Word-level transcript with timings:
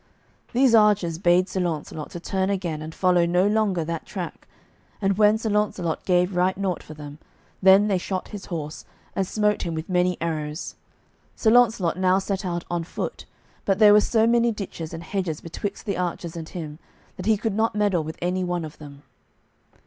These 0.51 0.73
archers 0.73 1.19
bade 1.19 1.47
Sir 1.47 1.59
Launcelot 1.59 2.09
to 2.09 2.19
turn 2.19 2.49
again 2.49 2.81
and 2.81 2.91
follow 2.95 3.27
no 3.27 3.45
longer 3.45 3.85
that 3.85 4.03
track, 4.03 4.47
and 4.99 5.15
when 5.15 5.37
Sir 5.37 5.51
Launcelot 5.51 6.05
gave 6.05 6.35
right 6.35 6.57
naught 6.57 6.81
for 6.81 6.95
them, 6.95 7.19
then 7.61 7.87
they 7.87 7.99
shot 7.99 8.29
his 8.29 8.45
horse, 8.47 8.83
and 9.15 9.27
smote 9.27 9.61
him 9.61 9.75
with 9.75 9.87
many 9.87 10.17
arrows. 10.19 10.73
Sir 11.35 11.51
Launcelot 11.51 11.99
now 11.99 12.17
set 12.17 12.43
out 12.43 12.63
on 12.67 12.83
foot, 12.83 13.25
but 13.63 13.77
there 13.77 13.93
were 13.93 14.01
so 14.01 14.25
many 14.25 14.51
ditches 14.51 14.91
and 14.91 15.03
hedges 15.03 15.39
betwixt 15.39 15.85
the 15.85 15.97
archers 15.97 16.35
and 16.35 16.49
him 16.49 16.79
that 17.17 17.27
he 17.27 17.37
could 17.37 17.53
not 17.53 17.75
meddle 17.75 18.03
with 18.03 18.17
any 18.23 18.43
one 18.43 18.65
of 18.65 18.79
them. 18.79 19.03